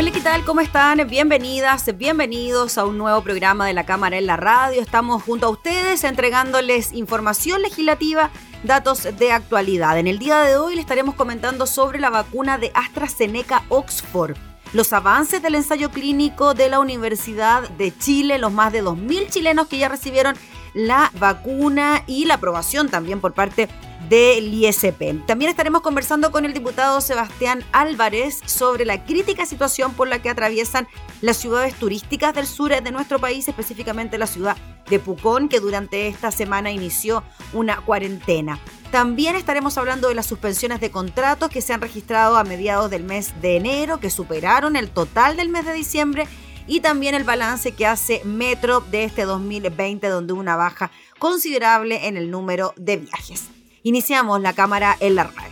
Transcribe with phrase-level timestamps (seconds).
[0.00, 0.46] Hola, ¿qué tal?
[0.46, 1.06] ¿Cómo están?
[1.10, 4.80] Bienvenidas, bienvenidos a un nuevo programa de la Cámara en la Radio.
[4.80, 8.30] Estamos junto a ustedes entregándoles información legislativa,
[8.64, 9.98] datos de actualidad.
[9.98, 14.38] En el día de hoy les estaremos comentando sobre la vacuna de AstraZeneca Oxford
[14.72, 19.66] los avances del ensayo clínico de la Universidad de Chile, los más de 2.000 chilenos
[19.66, 20.34] que ya recibieron
[20.72, 23.68] la vacuna y la aprobación también por parte
[24.10, 25.24] del ISP.
[25.24, 30.28] También estaremos conversando con el diputado Sebastián Álvarez sobre la crítica situación por la que
[30.28, 30.88] atraviesan
[31.20, 34.56] las ciudades turísticas del sur de nuestro país, específicamente la ciudad
[34.88, 37.22] de Pucón, que durante esta semana inició
[37.52, 38.58] una cuarentena.
[38.90, 43.04] También estaremos hablando de las suspensiones de contratos que se han registrado a mediados del
[43.04, 46.26] mes de enero, que superaron el total del mes de diciembre
[46.66, 52.08] y también el balance que hace Metro de este 2020, donde hubo una baja considerable
[52.08, 53.50] en el número de viajes.
[53.82, 55.50] Iniciamos la cámara en la radio.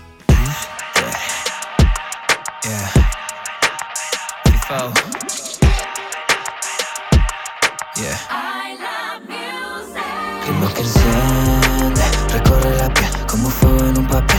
[12.33, 14.39] recorre la piel como fuego en un papel.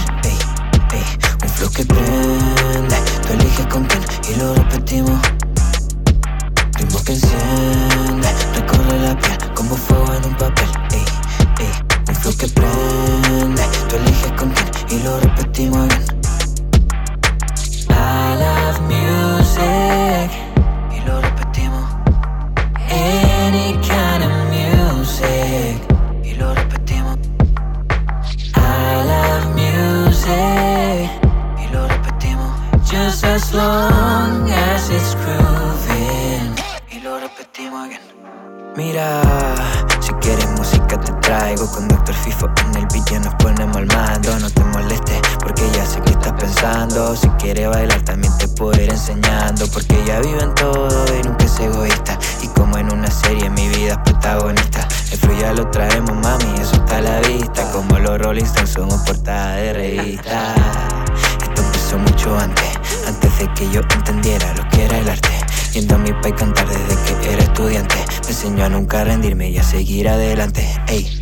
[1.43, 5.19] un flow que prende, tú eliges con quién y lo repetimos.
[6.77, 10.69] Ritmo que enciende, recorre la piel como fuego en un papel.
[12.07, 12.88] un flow que prende,
[13.89, 16.08] tú eliges con quién y lo repetimos bien.
[68.49, 71.18] Enseñó a nunca rendirme y a seguir adelante Ey.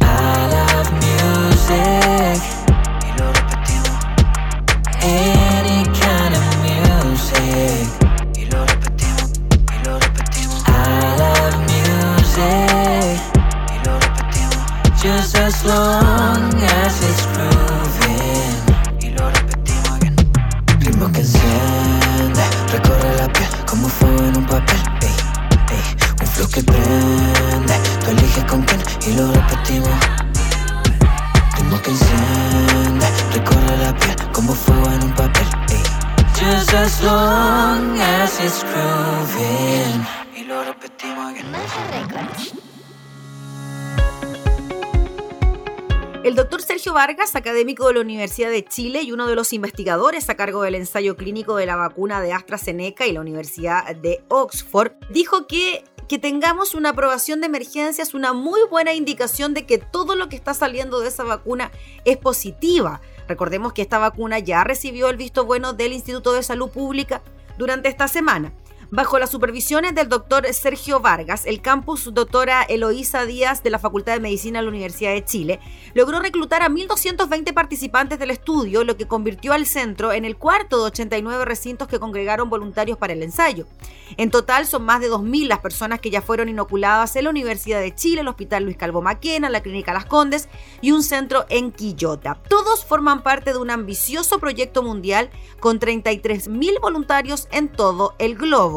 [47.36, 51.16] Académico de la Universidad de Chile y uno de los investigadores a cargo del ensayo
[51.16, 56.74] clínico de la vacuna de AstraZeneca y la Universidad de Oxford, dijo que que tengamos
[56.74, 60.54] una aprobación de emergencia es una muy buena indicación de que todo lo que está
[60.54, 61.70] saliendo de esa vacuna
[62.06, 63.02] es positiva.
[63.28, 67.22] Recordemos que esta vacuna ya recibió el visto bueno del Instituto de Salud Pública
[67.58, 68.54] durante esta semana.
[68.90, 74.14] Bajo las supervisiones del doctor Sergio Vargas, el campus doctora Eloísa Díaz de la Facultad
[74.14, 75.60] de Medicina de la Universidad de Chile
[75.94, 80.78] logró reclutar a 1.220 participantes del estudio, lo que convirtió al centro en el cuarto
[80.78, 83.68] de 89 recintos que congregaron voluntarios para el ensayo.
[84.16, 87.82] En total son más de 2.000 las personas que ya fueron inoculadas en la Universidad
[87.82, 90.48] de Chile, el Hospital Luis Calvo Maquena, la Clínica Las Condes
[90.80, 92.38] y un centro en Quillota.
[92.48, 95.30] Todos forman parte de un ambicioso proyecto mundial
[95.60, 98.77] con 33.000 voluntarios en todo el globo.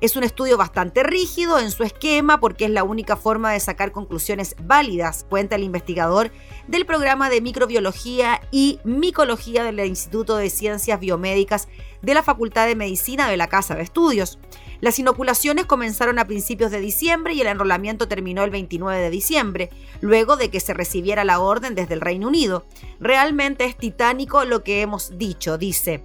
[0.00, 3.90] Es un estudio bastante rígido en su esquema porque es la única forma de sacar
[3.90, 6.30] conclusiones válidas, cuenta el investigador
[6.68, 11.66] del programa de microbiología y micología del Instituto de Ciencias Biomédicas
[12.00, 14.38] de la Facultad de Medicina de la Casa de Estudios.
[14.80, 19.70] Las inoculaciones comenzaron a principios de diciembre y el enrolamiento terminó el 29 de diciembre,
[20.00, 22.64] luego de que se recibiera la orden desde el Reino Unido.
[23.00, 26.04] Realmente es titánico lo que hemos dicho, dice.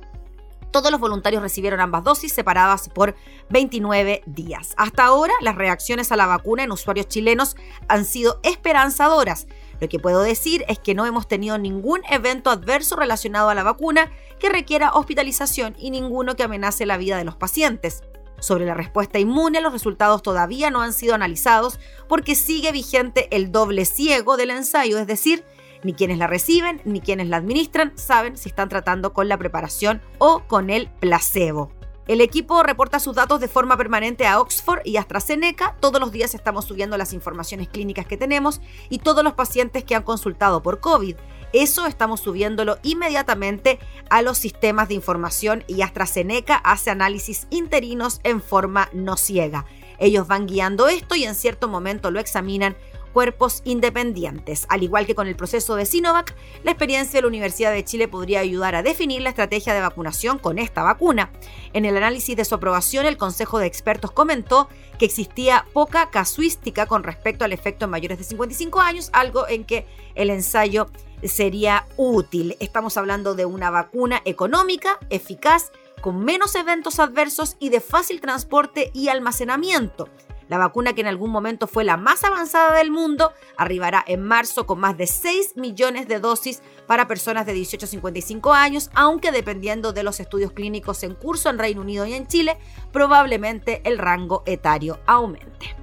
[0.74, 3.14] Todos los voluntarios recibieron ambas dosis separadas por
[3.52, 4.74] 29 días.
[4.76, 7.56] Hasta ahora, las reacciones a la vacuna en usuarios chilenos
[7.88, 9.46] han sido esperanzadoras.
[9.80, 13.62] Lo que puedo decir es que no hemos tenido ningún evento adverso relacionado a la
[13.62, 18.02] vacuna que requiera hospitalización y ninguno que amenace la vida de los pacientes.
[18.40, 21.80] Sobre la respuesta inmune, los resultados todavía no han sido analizados
[22.10, 25.46] porque sigue vigente el doble ciego del ensayo, es decir,
[25.84, 30.02] ni quienes la reciben ni quienes la administran saben si están tratando con la preparación
[30.18, 31.72] o con el placebo.
[32.06, 35.78] El equipo reporta sus datos de forma permanente a Oxford y AstraZeneca.
[35.80, 38.60] Todos los días estamos subiendo las informaciones clínicas que tenemos
[38.90, 41.16] y todos los pacientes que han consultado por COVID.
[41.54, 43.80] Eso estamos subiéndolo inmediatamente
[44.10, 49.66] a los sistemas de información y AstraZeneca hace análisis interinos en forma no ciega.
[49.98, 52.76] Ellos van guiando esto y en cierto momento lo examinan
[53.14, 54.66] cuerpos independientes.
[54.70, 58.10] Al igual que con el proceso de Sinovac, la experiencia de la Universidad de Chile
[58.10, 61.32] podría ayudar a definir la estrategia de vacunación con esta vacuna.
[61.72, 64.68] En el análisis de su aprobación, el Consejo de Expertos comentó
[64.98, 69.64] que existía poca casuística con respecto al efecto en mayores de 55 años, algo en
[69.64, 70.88] que el ensayo
[71.24, 72.58] sería útil.
[72.60, 75.72] Estamos hablando de una vacuna económica, eficaz,
[76.02, 80.10] con menos eventos adversos y de fácil transporte y almacenamiento.
[80.50, 84.66] La vacuna que en algún momento fue la más avanzada del mundo arribará en marzo
[84.66, 89.32] con más de 6 millones de dosis para personas de 18 a 55 años, aunque
[89.32, 92.58] dependiendo de los estudios clínicos en curso en Reino Unido y en Chile,
[92.92, 95.76] probablemente el rango etario aumente.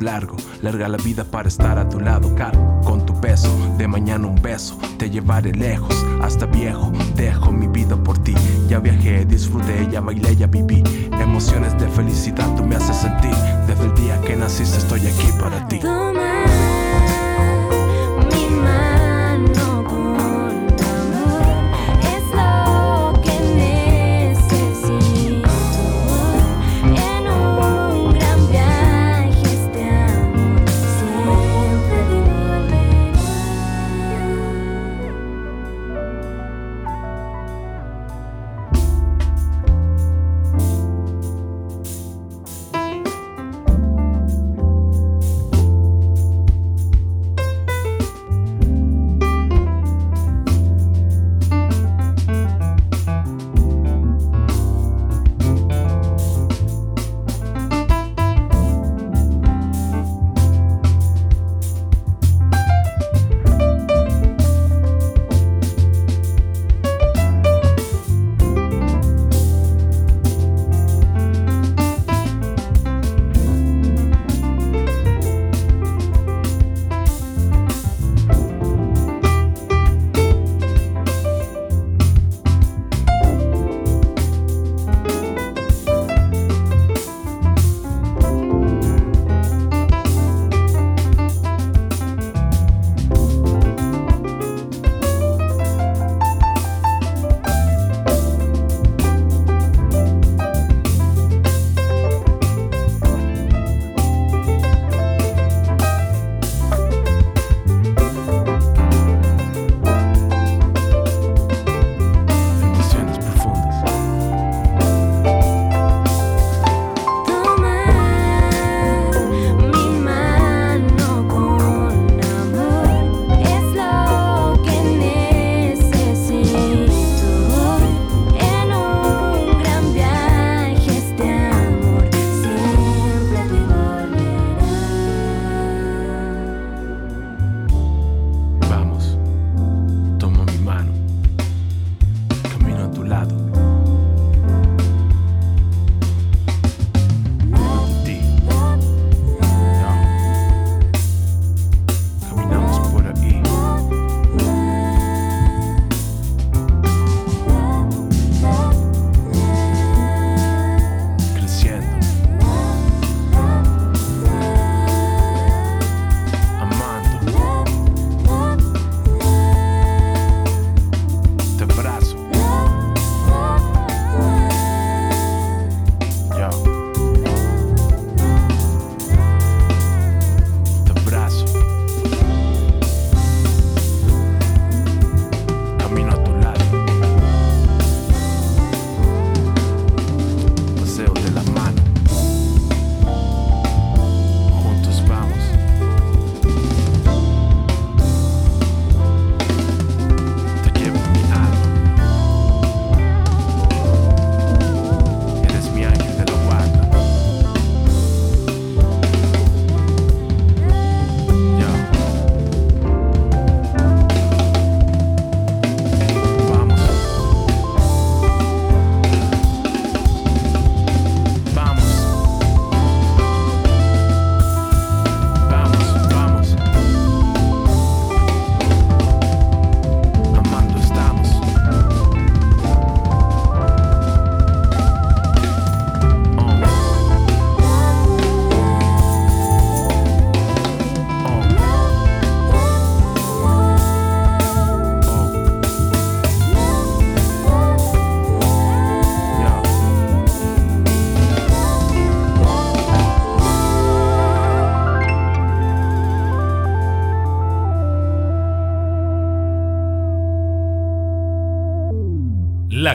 [0.00, 4.26] Largo, larga la vida para estar a tu lado, caro, con tu peso, de mañana
[4.26, 8.34] un beso, te llevaré lejos, hasta viejo, dejo mi vida por ti,
[8.68, 10.82] ya viajé, disfruté, ya bailé, ya viví,
[11.20, 13.34] emociones de felicidad tú me haces sentir,
[13.66, 15.80] desde el día que naciste estoy aquí para ti.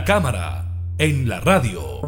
[0.06, 0.68] Cámara
[1.00, 2.00] en la radio.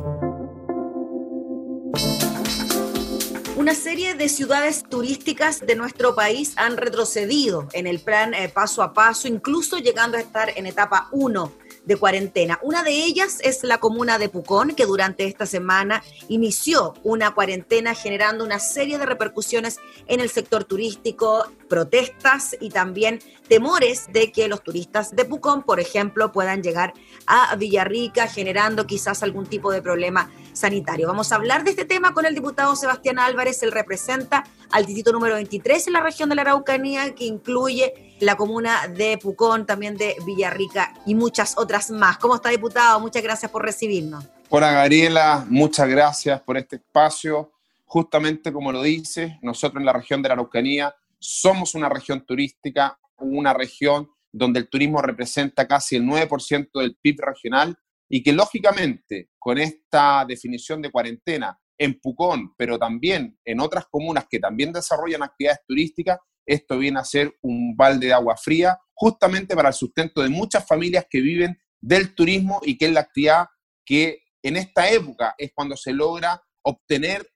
[3.55, 8.83] Una serie de ciudades turísticas de nuestro país han retrocedido en el plan eh, paso
[8.83, 11.51] a paso, incluso llegando a estar en etapa 1
[11.87, 12.59] de cuarentena.
[12.61, 17.95] Una de ellas es la comuna de Pucón, que durante esta semana inició una cuarentena
[17.95, 24.49] generando una serie de repercusiones en el sector turístico, protestas y también temores de que
[24.49, 26.93] los turistas de Pucón, por ejemplo, puedan llegar
[27.25, 31.07] a Villarrica generando quizás algún tipo de problema sanitario.
[31.07, 35.11] Vamos a hablar de este tema con el diputado Sebastián Álvarez, él representa al distrito
[35.11, 39.97] número 23 en la región de la Araucanía, que incluye la comuna de Pucón, también
[39.97, 42.17] de Villarrica y muchas otras más.
[42.17, 42.99] ¿Cómo está, diputado?
[42.99, 44.25] Muchas gracias por recibirnos.
[44.49, 47.51] Hola, Gabriela, muchas gracias por este espacio.
[47.85, 52.99] Justamente como lo dice, nosotros en la región de la Araucanía somos una región turística,
[53.17, 57.77] una región donde el turismo representa casi el 9% del PIB regional
[58.09, 64.25] y que lógicamente con esta definición de cuarentena en Pucón, pero también en otras comunas
[64.29, 69.55] que también desarrollan actividades turísticas, esto viene a ser un balde de agua fría justamente
[69.55, 73.47] para el sustento de muchas familias que viven del turismo y que es la actividad
[73.85, 77.29] que en esta época es cuando se logra obtener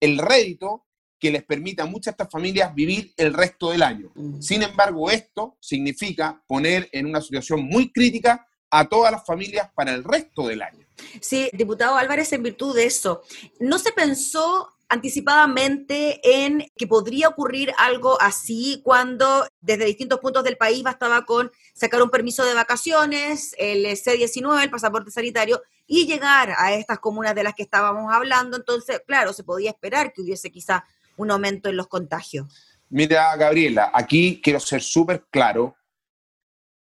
[0.00, 0.86] el rédito
[1.18, 4.10] que les permite a muchas de estas familias vivir el resto del año.
[4.14, 4.40] Mm.
[4.40, 9.92] Sin embargo, esto significa poner en una situación muy crítica a todas las familias para
[9.92, 10.86] el resto del año.
[11.20, 13.22] Sí, diputado Álvarez, en virtud de eso,
[13.58, 20.56] ¿no se pensó anticipadamente en que podría ocurrir algo así cuando desde distintos puntos del
[20.56, 26.54] país bastaba con sacar un permiso de vacaciones, el C-19, el pasaporte sanitario, y llegar
[26.58, 28.56] a estas comunas de las que estábamos hablando?
[28.56, 30.84] Entonces, claro, se podía esperar que hubiese quizá
[31.16, 32.48] un aumento en los contagios.
[32.88, 35.76] Mira, Gabriela, aquí quiero ser súper claro.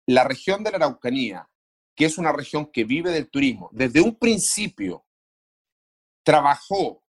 [0.05, 1.49] La región de la Araucanía,
[1.97, 5.03] que es una región que vive del turismo, desde un principio
[6.23, 7.03] trabajó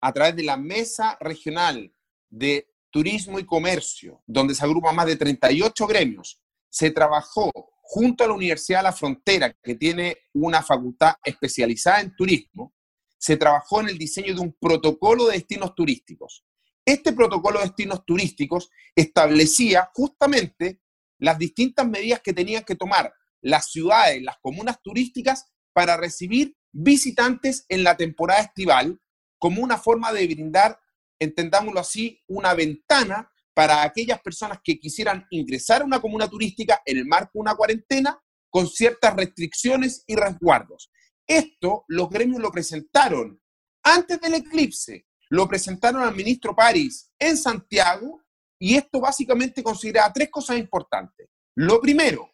[0.00, 1.92] a través de la Mesa Regional
[2.30, 7.50] de Turismo y Comercio, donde se agrupan más de 38 gremios, se trabajó
[7.82, 12.74] junto a la Universidad de la Frontera, que tiene una facultad especializada en turismo,
[13.18, 16.44] se trabajó en el diseño de un protocolo de destinos turísticos.
[16.84, 20.80] Este protocolo de destinos turísticos establecía justamente
[21.18, 27.66] las distintas medidas que tenían que tomar las ciudades, las comunas turísticas para recibir visitantes
[27.68, 29.00] en la temporada estival
[29.38, 30.78] como una forma de brindar,
[31.18, 36.98] entendámoslo así, una ventana para aquellas personas que quisieran ingresar a una comuna turística en
[36.98, 38.18] el marco de una cuarentena
[38.48, 40.90] con ciertas restricciones y resguardos.
[41.26, 43.40] Esto los gremios lo presentaron
[43.82, 48.22] antes del eclipse, lo presentaron al ministro París en Santiago
[48.58, 51.28] y esto básicamente considera tres cosas importantes.
[51.56, 52.31] Lo primero,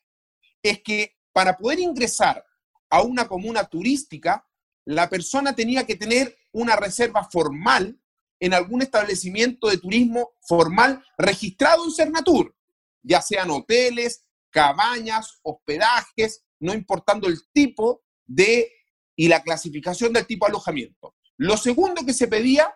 [0.62, 2.44] es que para poder ingresar
[2.90, 4.46] a una comuna turística,
[4.84, 8.00] la persona tenía que tener una reserva formal
[8.40, 12.56] en algún establecimiento de turismo formal registrado en Cernatur,
[13.02, 18.72] ya sean hoteles, cabañas, hospedajes, no importando el tipo de
[19.16, 21.16] y la clasificación del tipo de alojamiento.
[21.36, 22.72] Lo segundo que se pedía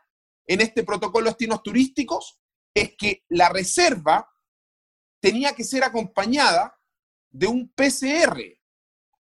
[0.47, 2.41] en este protocolo de destinos turísticos
[2.75, 4.29] es que la reserva
[5.21, 6.77] tenía que ser acompañada
[7.33, 8.41] de un PCR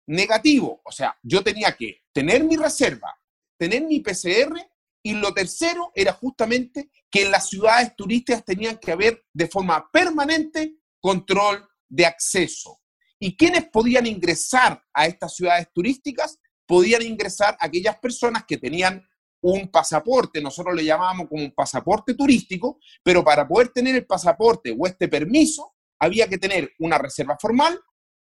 [0.06, 0.80] negativo.
[0.84, 3.14] O sea, yo tenía que tener mi reserva,
[3.56, 4.58] tener mi PCR
[5.02, 9.90] y lo tercero era justamente que en las ciudades turísticas tenían que haber de forma
[9.90, 12.80] permanente control de acceso.
[13.18, 16.38] ¿Y quiénes podían ingresar a estas ciudades turísticas?
[16.66, 19.06] Podían ingresar aquellas personas que tenían
[19.42, 24.74] un pasaporte, nosotros le llamábamos como un pasaporte turístico, pero para poder tener el pasaporte
[24.76, 27.80] o este permiso, había que tener una reserva formal,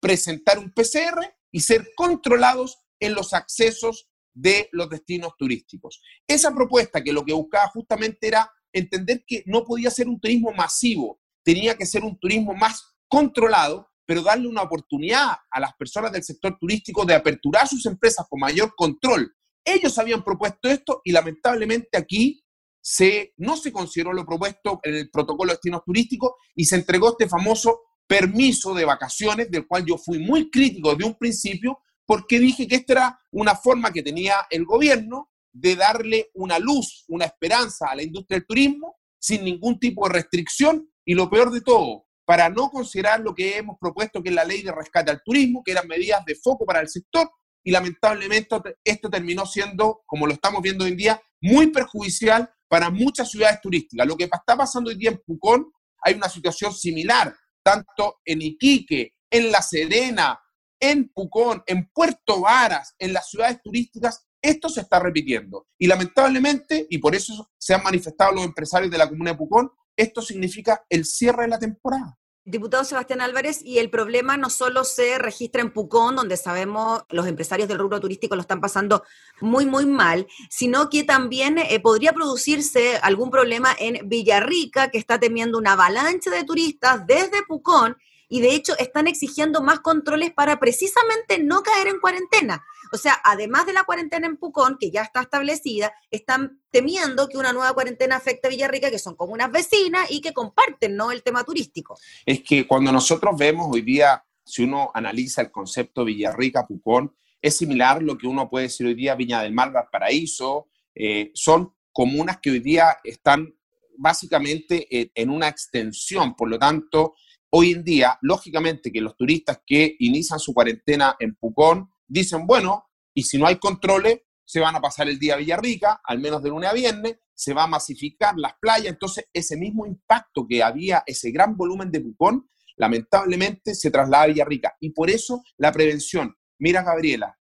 [0.04, 6.02] presentar un PCR y ser controlados en los accesos de los destinos turísticos.
[6.28, 10.52] Esa propuesta que lo que buscaba justamente era entender que no podía ser un turismo
[10.52, 16.12] masivo, tenía que ser un turismo más controlado, pero darle una oportunidad a las personas
[16.12, 19.34] del sector turístico de aperturar sus empresas con mayor control.
[19.64, 22.44] Ellos habían propuesto esto y lamentablemente aquí
[22.82, 27.12] se, no se consideró lo propuesto en el protocolo de destinos turísticos y se entregó
[27.12, 32.40] este famoso permiso de vacaciones, del cual yo fui muy crítico de un principio, porque
[32.40, 37.26] dije que esta era una forma que tenía el gobierno de darle una luz, una
[37.26, 41.62] esperanza a la industria del turismo sin ningún tipo de restricción y lo peor de
[41.62, 45.22] todo, para no considerar lo que hemos propuesto que es la ley de rescate al
[45.24, 47.30] turismo, que eran medidas de foco para el sector
[47.64, 52.90] y lamentablemente esto terminó siendo, como lo estamos viendo hoy en día, muy perjudicial para
[52.90, 54.06] muchas ciudades turísticas.
[54.06, 59.14] Lo que está pasando hoy día en Pucón, hay una situación similar tanto en Iquique,
[59.32, 60.40] en La Serena,
[60.80, 65.68] en Pucón, en Puerto Varas, en las ciudades turísticas, esto se está repitiendo.
[65.80, 69.72] Y lamentablemente, y por eso se han manifestado los empresarios de la comuna de Pucón,
[69.96, 72.20] esto significa el cierre de la temporada.
[72.46, 77.26] Diputado Sebastián Álvarez, y el problema no solo se registra en Pucón, donde sabemos los
[77.26, 79.04] empresarios del rubro turístico lo están pasando
[79.40, 85.22] muy, muy mal, sino que también eh, podría producirse algún problema en Villarrica, que está
[85.22, 87.96] temiendo una avalancha de turistas desde Pucón
[88.28, 92.66] y de hecho están exigiendo más controles para precisamente no caer en cuarentena.
[92.94, 97.40] O sea, además de la cuarentena en Pucón, que ya está establecida, están temiendo que
[97.40, 101.12] una nueva cuarentena afecte a Villarrica, que son comunas vecinas y que comparten ¿no?
[101.12, 101.98] el tema turístico.
[102.24, 108.04] Es que cuando nosotros vemos hoy día, si uno analiza el concepto Villarrica-Pucón, es similar
[108.04, 112.52] lo que uno puede decir hoy día Viña del Mar, Valparaíso, eh, son comunas que
[112.52, 113.56] hoy día están
[113.98, 117.16] básicamente en una extensión, por lo tanto,
[117.56, 122.90] Hoy en día, lógicamente que los turistas que inician su cuarentena en Pucón dicen, bueno,
[123.14, 126.44] y si no hay controles, se van a pasar el día a Villarrica, al menos
[126.44, 130.62] de lunes a viernes, se va a masificar las playas, entonces ese mismo impacto que
[130.62, 134.76] había, ese gran volumen de Pucón, lamentablemente se traslada a Villarrica.
[134.80, 137.38] Y por eso la prevención, mira Gabriela,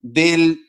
[0.00, 0.60] del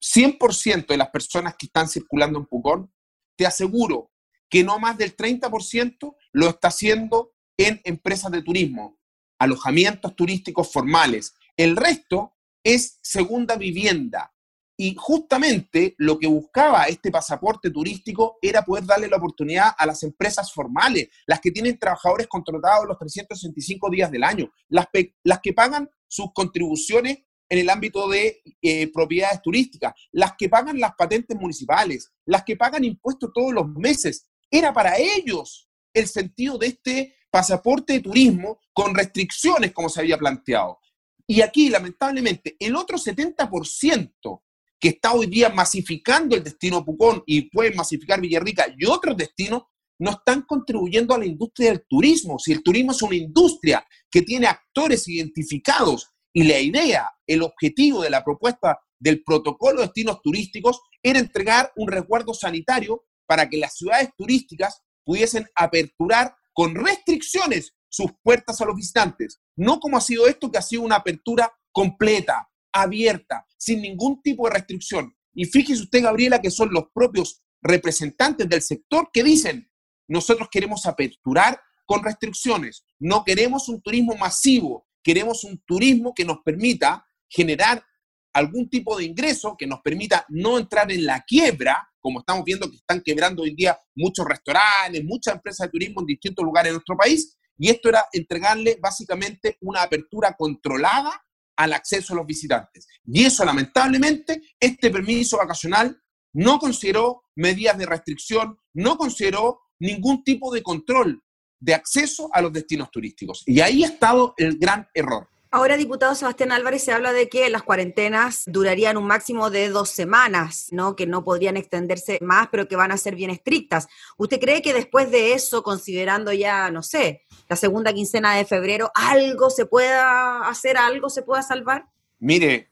[0.00, 2.92] 100% de las personas que están circulando en Pucón,
[3.36, 4.12] te aseguro
[4.48, 8.98] que no más del 30% lo está haciendo en empresas de turismo,
[9.38, 11.34] alojamientos turísticos formales.
[11.56, 12.35] El resto
[12.66, 14.34] es segunda vivienda.
[14.76, 20.02] Y justamente lo que buscaba este pasaporte turístico era poder darle la oportunidad a las
[20.02, 25.88] empresas formales, las que tienen trabajadores contratados los 365 días del año, las, que pagan
[26.08, 32.12] sus contribuciones en el ámbito de eh, propiedades turísticas, las que pagan las patentes municipales,
[32.24, 34.26] las que pagan impuestos todos los meses.
[34.50, 40.18] Era para ellos el sentido de este pasaporte de turismo con restricciones como se había
[40.18, 40.80] planteado.
[41.26, 44.42] Y aquí, lamentablemente, el otro 70%
[44.78, 49.62] que está hoy día masificando el destino Pucón y puede masificar Villarrica y otros destinos,
[49.98, 52.38] no están contribuyendo a la industria del turismo.
[52.38, 58.02] Si el turismo es una industria que tiene actores identificados y la idea, el objetivo
[58.02, 63.56] de la propuesta del protocolo de destinos turísticos era entregar un resguardo sanitario para que
[63.56, 70.00] las ciudades turísticas pudiesen aperturar con restricciones sus puertas a los visitantes, no como ha
[70.00, 75.14] sido esto, que ha sido una apertura completa, abierta, sin ningún tipo de restricción.
[75.34, 79.70] Y fíjese usted, Gabriela, que son los propios representantes del sector que dicen,
[80.08, 86.38] nosotros queremos aperturar con restricciones, no queremos un turismo masivo, queremos un turismo que nos
[86.44, 87.84] permita generar
[88.32, 92.68] algún tipo de ingreso, que nos permita no entrar en la quiebra, como estamos viendo
[92.68, 96.70] que están quebrando hoy en día muchos restaurantes, muchas empresas de turismo en distintos lugares
[96.70, 101.24] de nuestro país, y esto era entregarle básicamente una apertura controlada
[101.56, 102.86] al acceso a los visitantes.
[103.04, 106.00] Y eso, lamentablemente, este permiso vacacional
[106.34, 111.22] no consideró medidas de restricción, no consideró ningún tipo de control
[111.58, 113.42] de acceso a los destinos turísticos.
[113.46, 115.28] Y ahí ha estado el gran error.
[115.56, 119.88] Ahora, diputado Sebastián Álvarez, se habla de que las cuarentenas durarían un máximo de dos
[119.88, 120.94] semanas, ¿no?
[120.94, 123.88] Que no podrían extenderse más, pero que van a ser bien estrictas.
[124.18, 128.90] ¿Usted cree que después de eso, considerando ya, no sé, la segunda quincena de febrero,
[128.94, 131.86] algo se pueda hacer, algo se pueda salvar?
[132.18, 132.70] Mire,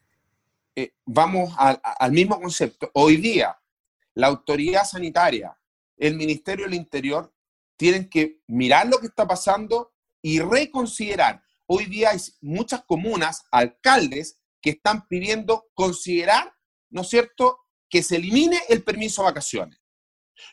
[0.76, 2.90] eh, vamos al mismo concepto.
[2.92, 3.58] Hoy día,
[4.12, 5.56] la autoridad sanitaria,
[5.96, 7.32] el Ministerio del Interior,
[7.78, 14.40] tienen que mirar lo que está pasando y reconsiderar hoy día hay muchas comunas, alcaldes,
[14.60, 16.54] que están pidiendo considerar,
[16.90, 19.78] ¿no es cierto?, que se elimine el permiso de vacaciones.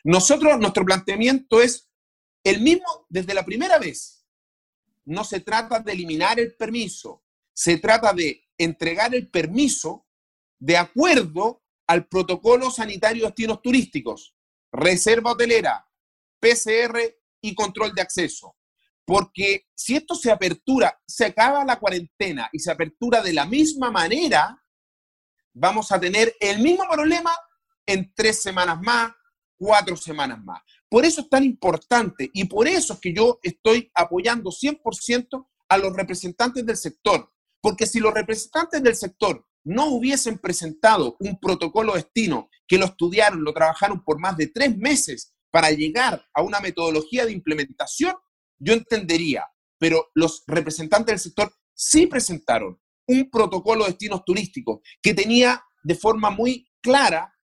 [0.04, 1.90] Nosotros, nuestro planteamiento es
[2.44, 4.26] el mismo desde la primera vez.
[5.04, 10.06] No se trata de eliminar el permiso, se trata de entregar el permiso
[10.60, 14.36] de acuerdo al protocolo sanitario de destinos turísticos,
[14.72, 15.88] reserva hotelera,
[16.38, 17.00] PCR
[17.40, 18.56] y control de acceso.
[19.04, 23.90] Porque si esto se apertura, se acaba la cuarentena y se apertura de la misma
[23.90, 24.62] manera,
[25.54, 27.32] vamos a tener el mismo problema
[27.86, 29.12] en tres semanas más,
[29.58, 30.60] cuatro semanas más.
[30.88, 35.78] Por eso es tan importante y por eso es que yo estoy apoyando 100% a
[35.78, 37.32] los representantes del sector.
[37.60, 43.44] Porque si los representantes del sector no hubiesen presentado un protocolo destino que lo estudiaron,
[43.44, 48.14] lo trabajaron por más de tres meses para llegar a una metodología de implementación,
[48.62, 49.44] yo entendería,
[49.78, 55.96] pero los representantes del sector sí presentaron un protocolo de destinos turísticos que tenía de
[55.96, 57.34] forma muy clara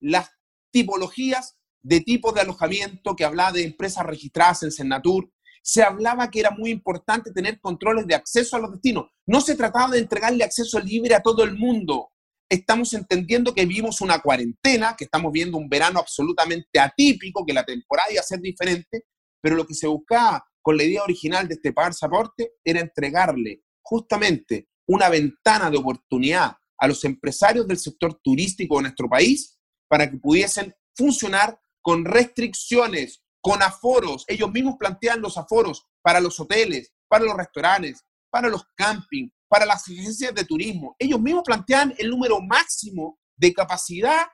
[0.00, 0.30] las
[0.72, 5.30] tipologías de tipos de alojamiento que hablaba de empresas registradas en Senatur,
[5.62, 9.06] se hablaba que era muy importante tener controles de acceso a los destinos.
[9.26, 12.10] No se trataba de entregarle acceso libre a todo el mundo.
[12.48, 17.64] Estamos entendiendo que vivimos una cuarentena, que estamos viendo un verano absolutamente atípico, que la
[17.64, 19.04] temporada iba a ser diferente,
[19.40, 24.70] pero lo que se buscaba con la idea original de este pasaporte era entregarle justamente
[24.88, 30.16] una ventana de oportunidad a los empresarios del sector turístico de nuestro país para que
[30.16, 34.24] pudiesen funcionar con restricciones, con aforos.
[34.26, 39.66] Ellos mismos plantean los aforos para los hoteles, para los restaurantes, para los campings, para
[39.66, 40.96] las agencias de turismo.
[40.98, 44.26] Ellos mismos plantean el número máximo de capacidad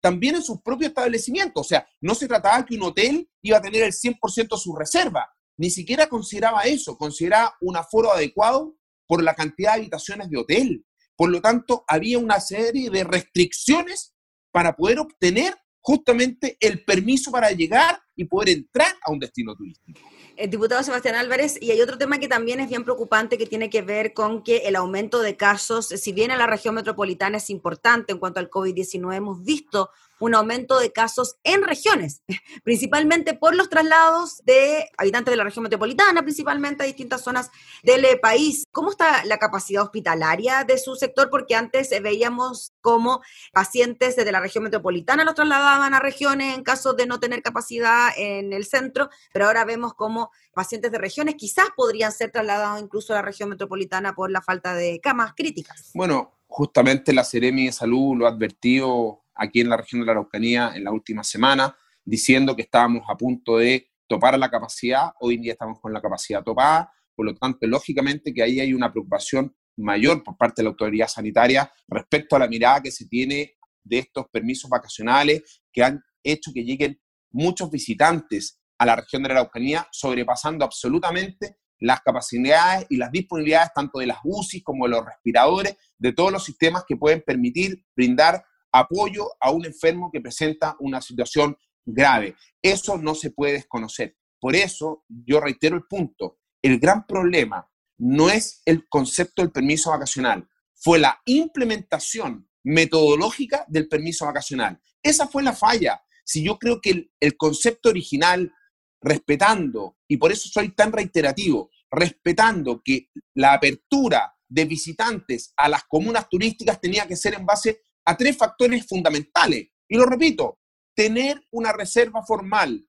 [0.00, 1.66] también en sus propios establecimientos.
[1.66, 4.76] O sea, no se trataba que un hotel iba a tener el 100% de su
[4.76, 5.28] reserva.
[5.56, 10.84] Ni siquiera consideraba eso, consideraba un aforo adecuado por la cantidad de habitaciones de hotel.
[11.16, 14.14] Por lo tanto, había una serie de restricciones
[14.50, 20.00] para poder obtener justamente el permiso para llegar y poder entrar a un destino turístico.
[20.36, 23.68] El diputado Sebastián Álvarez, y hay otro tema que también es bien preocupante que tiene
[23.68, 27.50] que ver con que el aumento de casos, si bien en la región metropolitana es
[27.50, 29.90] importante en cuanto al COVID-19, hemos visto
[30.22, 32.22] un aumento de casos en regiones,
[32.64, 37.50] principalmente por los traslados de habitantes de la región metropolitana, principalmente a distintas zonas
[37.82, 38.64] del eh, país.
[38.70, 41.28] ¿Cómo está la capacidad hospitalaria de su sector?
[41.28, 43.20] Porque antes veíamos cómo
[43.52, 48.10] pacientes desde la región metropolitana los trasladaban a regiones en caso de no tener capacidad
[48.16, 53.12] en el centro, pero ahora vemos cómo pacientes de regiones quizás podrían ser trasladados incluso
[53.12, 55.90] a la región metropolitana por la falta de camas críticas.
[55.94, 60.12] Bueno, justamente la Seremi de Salud lo ha advertido aquí en la región de la
[60.12, 65.36] Araucanía en la última semana, diciendo que estábamos a punto de topar la capacidad, hoy
[65.36, 68.90] en día estamos con la capacidad topada, por lo tanto, lógicamente que ahí hay una
[68.90, 73.56] preocupación mayor por parte de la autoridad sanitaria respecto a la mirada que se tiene
[73.82, 79.28] de estos permisos vacacionales que han hecho que lleguen muchos visitantes a la región de
[79.28, 84.90] la Araucanía, sobrepasando absolutamente las capacidades y las disponibilidades tanto de las UCI como de
[84.90, 90.20] los respiradores, de todos los sistemas que pueden permitir brindar apoyo a un enfermo que
[90.20, 92.36] presenta una situación grave.
[92.60, 94.16] Eso no se puede desconocer.
[94.40, 99.90] Por eso yo reitero el punto, el gran problema no es el concepto del permiso
[99.90, 104.80] vacacional, fue la implementación metodológica del permiso vacacional.
[105.02, 106.02] Esa fue la falla.
[106.24, 108.52] Si yo creo que el, concepto original,
[109.00, 115.84] respetando, y por eso soy tan reiterativo, respetando que la apertura de visitantes a las
[115.84, 119.68] comunas turísticas tenía que ser en base a tres factores fundamentales.
[119.88, 120.58] Y lo repito,
[120.94, 122.86] tener una reserva formal,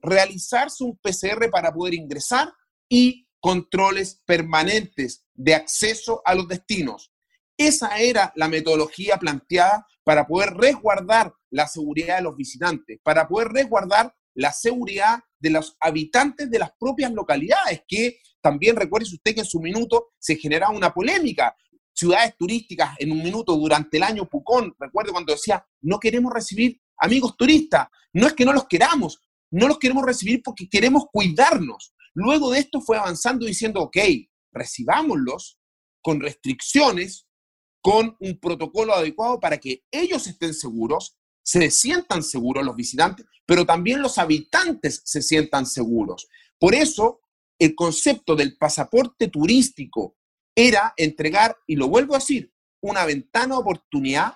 [0.00, 2.52] realizarse un PCR para poder ingresar
[2.88, 7.12] y controles permanentes de acceso a los destinos.
[7.56, 13.48] Esa era la metodología planteada para poder resguardar la seguridad de los visitantes, para poder
[13.48, 19.40] resguardar la seguridad de los habitantes de las propias localidades, que también recuerde usted que
[19.40, 21.54] en su minuto se generaba una polémica
[22.00, 24.74] ciudades turísticas en un minuto durante el año Pucón.
[24.78, 27.88] Recuerdo cuando decía, no queremos recibir amigos turistas.
[28.12, 31.92] No es que no los queramos, no los queremos recibir porque queremos cuidarnos.
[32.14, 33.98] Luego de esto fue avanzando diciendo, ok,
[34.52, 35.58] recibámoslos
[36.02, 37.26] con restricciones,
[37.82, 43.66] con un protocolo adecuado para que ellos estén seguros, se sientan seguros los visitantes, pero
[43.66, 46.28] también los habitantes se sientan seguros.
[46.58, 47.20] Por eso,
[47.58, 50.16] el concepto del pasaporte turístico
[50.68, 54.34] era entregar, y lo vuelvo a decir, una ventana oportunidad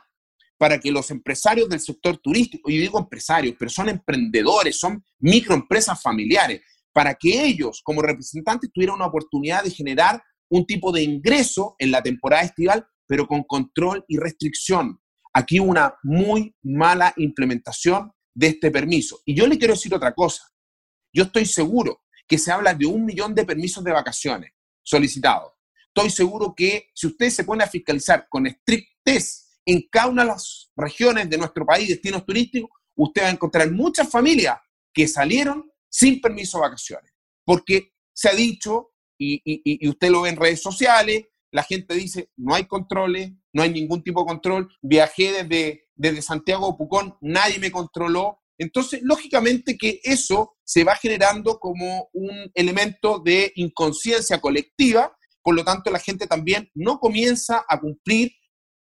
[0.57, 6.01] para que los empresarios del sector turístico, y digo empresarios, pero son emprendedores, son microempresas
[6.01, 11.75] familiares, para que ellos como representantes tuvieran una oportunidad de generar un tipo de ingreso
[11.79, 15.01] en la temporada estival, pero con control y restricción.
[15.33, 19.21] Aquí una muy mala implementación de este permiso.
[19.25, 20.45] Y yo le quiero decir otra cosa.
[21.13, 25.55] Yo estoy seguro que se habla de un millón de permisos de vacaciones solicitados
[25.95, 30.29] estoy seguro que si usted se pone a fiscalizar con estrictez en cada una de
[30.29, 34.59] las regiones de nuestro país, destinos turísticos, usted va a encontrar muchas familias
[34.93, 37.13] que salieron sin permiso de vacaciones.
[37.45, 42.55] Porque se ha dicho, y, usted lo ve en redes sociales, la gente dice, no
[42.55, 47.61] hay controles, no hay ningún tipo de control, viajé desde, desde Santiago a Pucón, nadie
[47.61, 48.41] me controló.
[48.59, 55.63] Entonces, lógicamente que eso se va generando como un elemento de inconsciencia colectiva por lo
[55.63, 58.33] tanto, la gente también no comienza a cumplir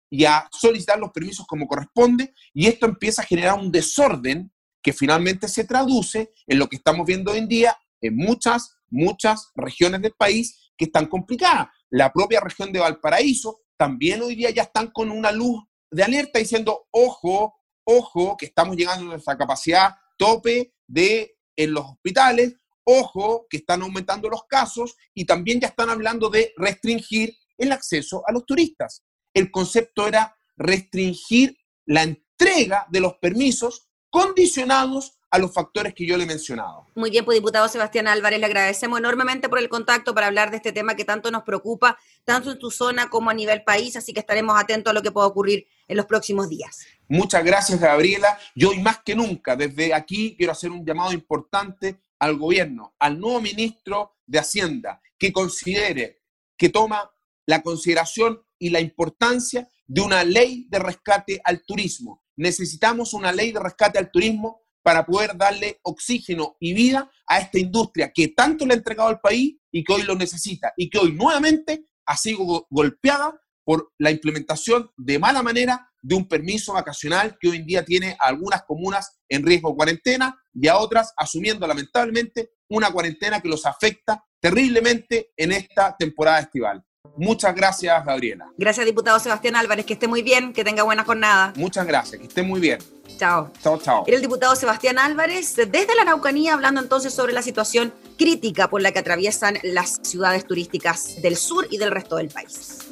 [0.09, 4.93] y a solicitar los permisos como corresponde, y esto empieza a generar un desorden que
[4.93, 10.03] finalmente se traduce en lo que estamos viendo hoy en día en muchas, muchas regiones
[10.03, 11.69] del país que están complicadas.
[11.91, 16.39] La propia región de Valparaíso también hoy día ya están con una luz de alerta
[16.39, 23.47] diciendo, ojo, ojo, que estamos llegando a nuestra capacidad tope de en los hospitales, ojo,
[23.49, 28.33] que están aumentando los casos y también ya están hablando de restringir el acceso a
[28.33, 29.03] los turistas.
[29.35, 36.19] El concepto era restringir la entrega de los permisos condicionados a los factores que yo
[36.19, 36.87] le he mencionado.
[36.95, 40.59] Muy bien, pues diputado Sebastián Álvarez, le agradecemos enormemente por el contacto para hablar de
[40.59, 44.13] este tema que tanto nos preocupa, tanto en tu zona como a nivel país, así
[44.13, 46.87] que estaremos atentos a lo que pueda ocurrir en los próximos días.
[47.09, 48.39] Muchas gracias, Gabriela.
[48.55, 53.19] Yo hoy más que nunca, desde aquí quiero hacer un llamado importante al gobierno, al
[53.19, 56.23] nuevo ministro de Hacienda, que considere,
[56.57, 57.11] que toma
[57.47, 62.23] la consideración y la importancia de una ley de rescate al turismo.
[62.37, 67.59] Necesitamos una ley de rescate al turismo para poder darle oxígeno y vida a esta
[67.59, 70.99] industria que tanto le ha entregado al país y que hoy lo necesita y que
[70.99, 77.37] hoy nuevamente ha sido golpeada por la implementación de mala manera de un permiso vacacional
[77.41, 81.13] que hoy en día tiene a algunas comunas en riesgo de cuarentena y a otras
[81.17, 86.85] asumiendo lamentablemente una cuarentena que los afecta terriblemente en esta temporada estival.
[87.17, 88.47] Muchas gracias, Gabriela.
[88.57, 89.85] Gracias, diputado Sebastián Álvarez.
[89.85, 91.53] Que esté muy bien, que tenga buena jornada.
[91.57, 92.79] Muchas gracias, que esté muy bien.
[93.19, 93.53] Chao.
[93.63, 94.05] Chao, chao.
[94.07, 98.81] Era el diputado Sebastián Álvarez desde la Araucanía hablando entonces sobre la situación crítica por
[98.81, 102.92] la que atraviesan las ciudades turísticas del sur y del resto del país.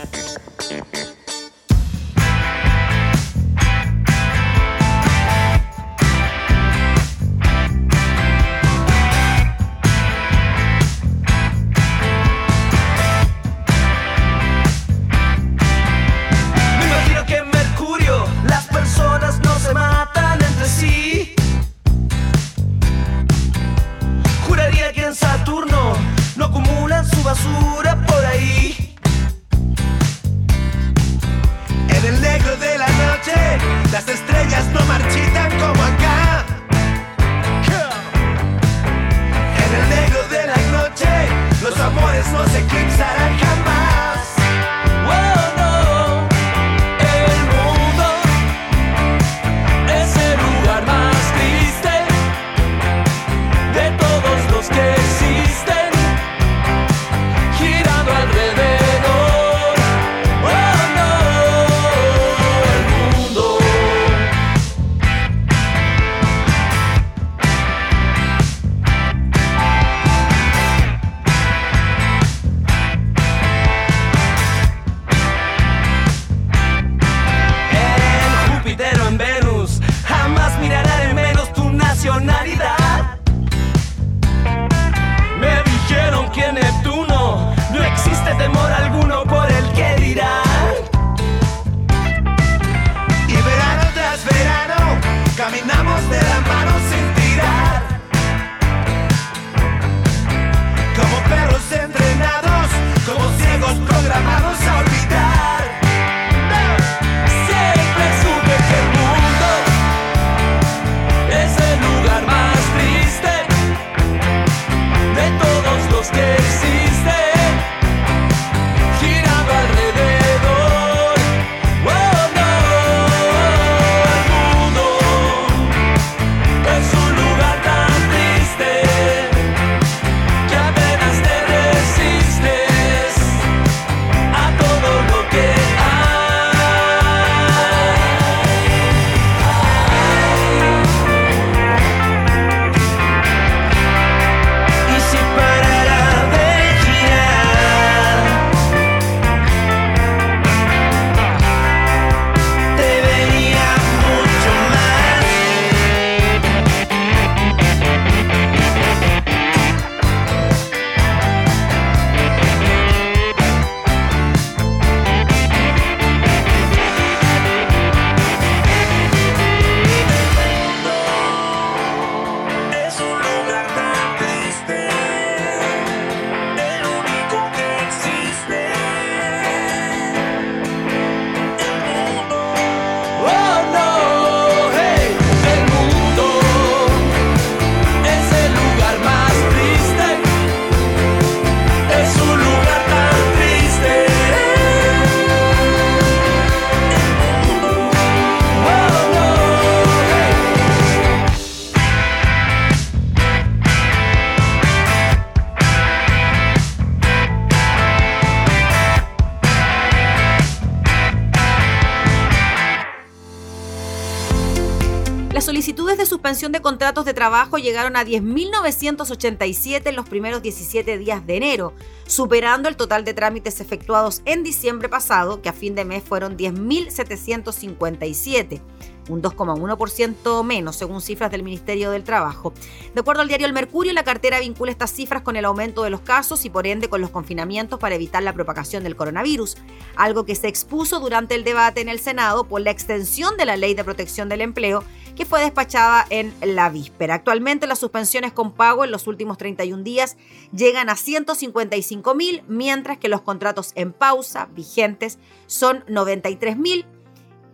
[216.49, 221.73] De contratos de trabajo llegaron a 10.987 en los primeros 17 días de enero,
[222.07, 226.37] superando el total de trámites efectuados en diciembre pasado, que a fin de mes fueron
[226.37, 228.61] 10.757
[229.09, 232.53] un 2,1% menos según cifras del Ministerio del Trabajo.
[232.93, 235.89] De acuerdo al diario El Mercurio, la cartera vincula estas cifras con el aumento de
[235.89, 239.57] los casos y por ende con los confinamientos para evitar la propagación del coronavirus,
[239.95, 243.57] algo que se expuso durante el debate en el Senado por la extensión de la
[243.57, 244.83] Ley de Protección del Empleo
[245.15, 247.15] que fue despachada en la víspera.
[247.15, 250.17] Actualmente las suspensiones con pago en los últimos 31 días
[250.55, 256.85] llegan a 155 mil, mientras que los contratos en pausa vigentes son 93 mil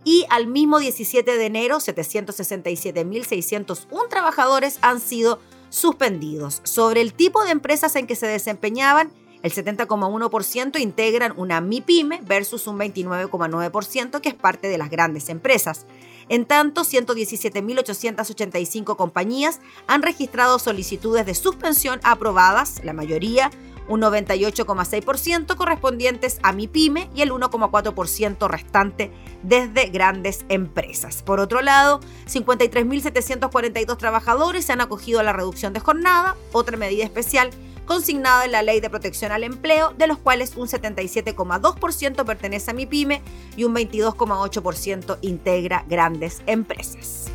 [0.07, 6.61] y al mismo 17 de enero 767.601 trabajadores han sido suspendidos.
[6.63, 9.11] Sobre el tipo de empresas en que se desempeñaban,
[9.43, 15.85] el 70,1% integran una MIPYME versus un 29,9% que es parte de las grandes empresas.
[16.29, 23.51] En tanto, 117.885 compañías han registrado solicitudes de suspensión aprobadas, la mayoría
[23.87, 29.11] un 98,6% correspondientes a mi pyme y el 1,4% restante
[29.43, 31.23] desde grandes empresas.
[31.23, 37.03] Por otro lado, 53.742 trabajadores se han acogido a la reducción de jornada, otra medida
[37.03, 37.49] especial
[37.85, 42.73] consignada en la Ley de Protección al Empleo, de los cuales un 77,2% pertenece a
[42.73, 43.21] mi pyme
[43.55, 47.31] y un 22,8% integra grandes empresas.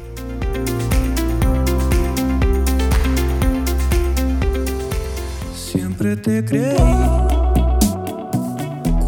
[5.73, 6.77] Siempre te creí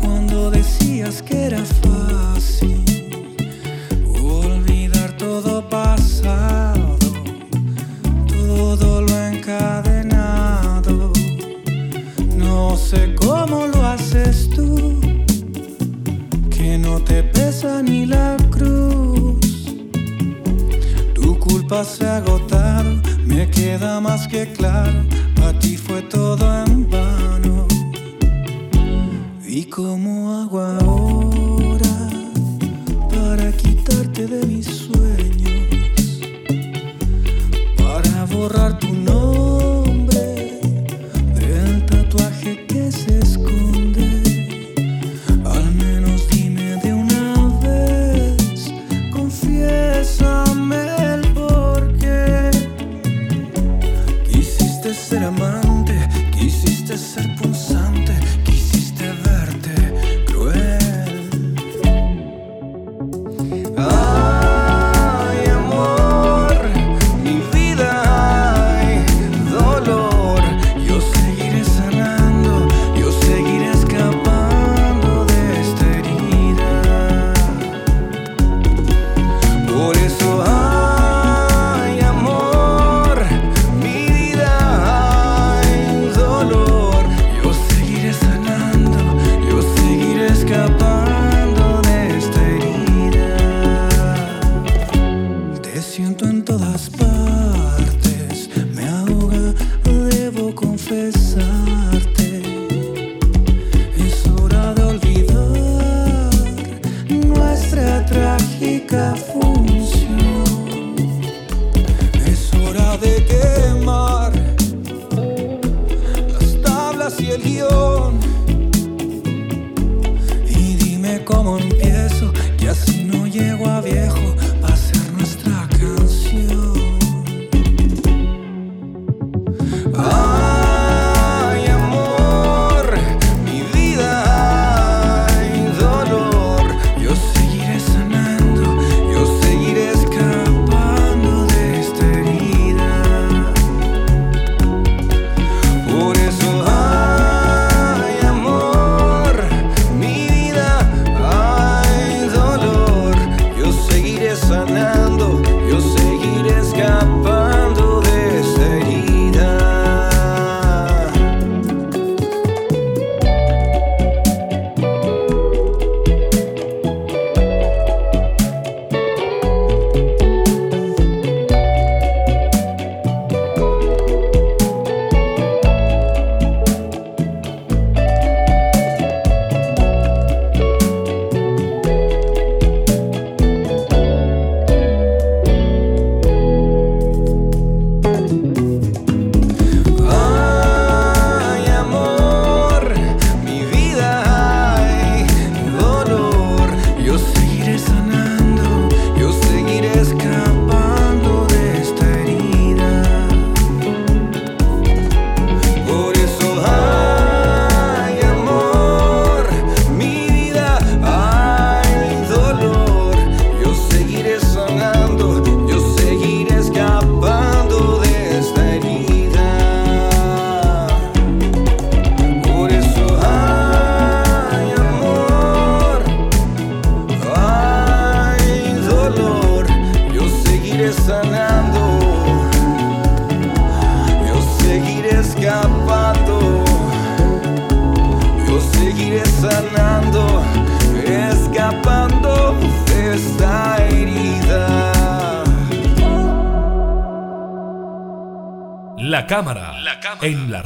[0.01, 2.83] cuando decías que era fácil
[4.19, 6.97] olvidar todo pasado,
[8.27, 11.13] todo lo encadenado.
[12.35, 15.01] No sé cómo lo haces tú,
[16.49, 19.67] que no te pesa ni la cruz.
[21.15, 22.91] Tu culpa se agotado,
[23.27, 25.24] me queda más que claro
[25.95, 27.69] fue todo en vano.
[29.47, 31.97] ¿Y cómo hago ahora
[33.11, 36.19] para quitarte de mis sueños?
[37.77, 38.77] Para borrar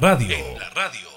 [0.00, 1.08] en la radio.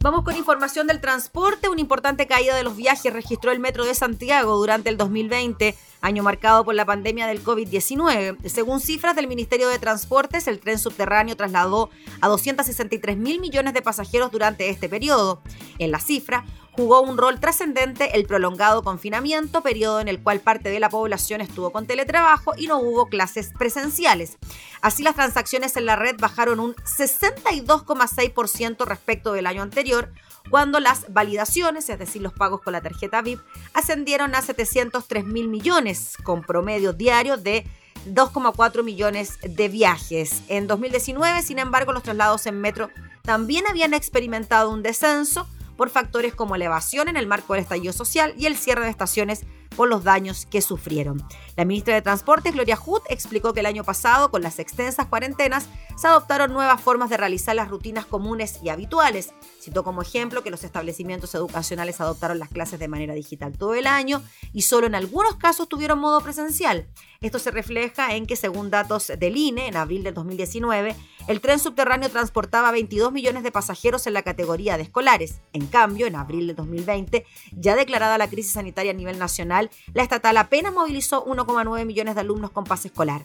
[0.00, 1.68] Vamos con información del transporte.
[1.68, 6.22] Una importante caída de los viajes registró el Metro de Santiago durante el 2020, año
[6.22, 8.38] marcado por la pandemia del COVID-19.
[8.48, 13.82] Según cifras del Ministerio de Transportes, el tren subterráneo trasladó a 263 mil millones de
[13.82, 15.42] pasajeros durante este periodo.
[15.80, 16.44] En la cifra,
[16.76, 21.40] jugó un rol trascendente el prolongado confinamiento, periodo en el cual parte de la población
[21.40, 24.36] estuvo con teletrabajo y no hubo clases presenciales.
[24.82, 30.12] Así las transacciones en la red bajaron un 62,6% respecto del año anterior,
[30.50, 33.40] cuando las validaciones, es decir, los pagos con la tarjeta VIP,
[33.72, 37.64] ascendieron a 703 mil millones, con promedio diario de
[38.06, 40.42] 2,4 millones de viajes.
[40.48, 42.90] En 2019, sin embargo, los traslados en metro
[43.22, 48.34] también habían experimentado un descenso, por factores como elevación en el marco del estallido social
[48.36, 49.44] y el cierre de estaciones
[49.76, 51.22] por los daños que sufrieron.
[51.56, 55.68] La ministra de Transportes, Gloria Hood, explicó que el año pasado, con las extensas cuarentenas,
[55.96, 59.32] se adoptaron nuevas formas de realizar las rutinas comunes y habituales.
[59.60, 63.86] Citó como ejemplo que los establecimientos educacionales adoptaron las clases de manera digital todo el
[63.86, 64.22] año
[64.52, 66.88] y solo en algunos casos tuvieron modo presencial.
[67.26, 70.94] Esto se refleja en que, según datos del INE, en abril del 2019,
[71.26, 75.40] el tren subterráneo transportaba 22 millones de pasajeros en la categoría de escolares.
[75.52, 80.04] En cambio, en abril del 2020, ya declarada la crisis sanitaria a nivel nacional, la
[80.04, 83.22] estatal apenas movilizó 1,9 millones de alumnos con pase escolar.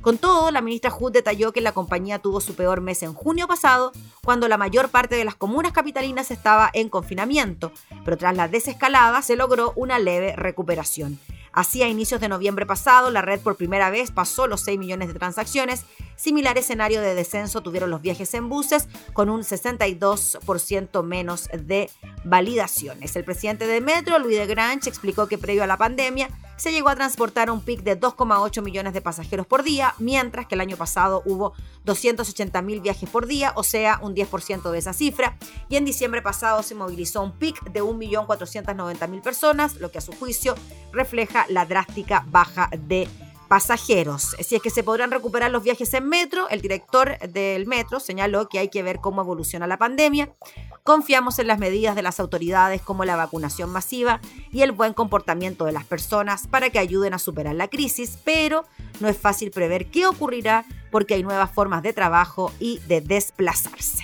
[0.00, 3.46] Con todo, la ministra Hood detalló que la compañía tuvo su peor mes en junio
[3.46, 3.92] pasado,
[4.24, 7.70] cuando la mayor parte de las comunas capitalinas estaba en confinamiento,
[8.04, 11.20] pero tras la desescalada se logró una leve recuperación.
[11.54, 15.08] Así, a inicios de noviembre pasado, la red por primera vez pasó los 6 millones
[15.08, 15.84] de transacciones.
[16.16, 21.90] Similar escenario de descenso tuvieron los viajes en buses, con un 62% menos de
[22.24, 23.16] validaciones.
[23.16, 26.88] El presidente de Metro, Luis de Grange, explicó que previo a la pandemia se llegó
[26.88, 30.76] a transportar un pic de 2,8 millones de pasajeros por día, mientras que el año
[30.76, 31.52] pasado hubo
[31.84, 35.36] 280 mil viajes por día, o sea, un 10% de esa cifra.
[35.68, 40.12] Y en diciembre pasado se movilizó un pic de 1.490.000 personas, lo que a su
[40.12, 40.54] juicio
[40.92, 43.08] refleja la drástica baja de
[43.54, 44.34] pasajeros.
[44.40, 48.48] Si es que se podrán recuperar los viajes en metro, el director del metro señaló
[48.48, 50.34] que hay que ver cómo evoluciona la pandemia.
[50.82, 55.66] Confiamos en las medidas de las autoridades como la vacunación masiva y el buen comportamiento
[55.66, 58.64] de las personas para que ayuden a superar la crisis, pero
[58.98, 64.02] no es fácil prever qué ocurrirá porque hay nuevas formas de trabajo y de desplazarse.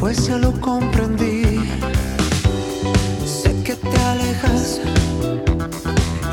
[0.00, 1.60] Pues ya lo comprendí.
[3.24, 4.80] Sé que te alejas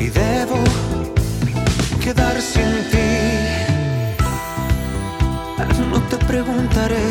[0.00, 0.58] y debo
[2.02, 3.10] quedar sin ti.
[5.90, 7.08] No te preguntaré,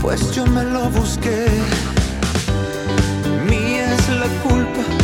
[0.00, 1.46] pues yo me lo busqué.
[3.48, 5.03] Mía es la culpa